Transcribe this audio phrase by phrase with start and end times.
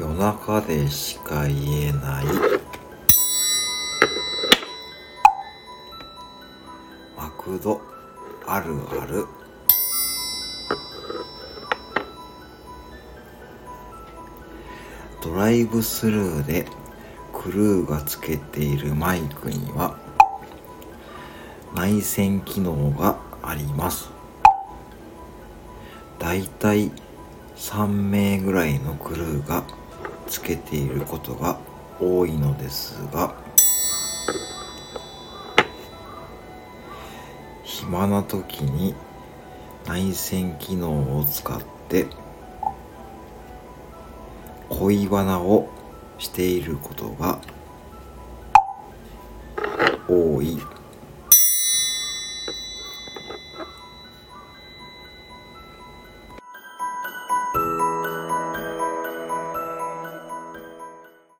[0.00, 2.24] 夜中でしか言えない。
[7.14, 7.82] マクド。
[8.46, 9.26] あるある。
[15.22, 16.64] ドライブスルーで
[17.34, 19.98] クルーがつけているマイクには
[21.74, 24.08] 内線機能があります。
[26.18, 26.90] だいたい
[27.56, 29.62] 3名ぐらいのクルーが
[30.30, 31.58] つけていることが
[32.00, 33.34] 多いのですが
[37.64, 38.94] 暇な時に
[39.86, 42.06] 内線機能を使って
[44.68, 45.68] 恋バナを
[46.18, 47.40] していることが
[50.08, 50.58] 多い。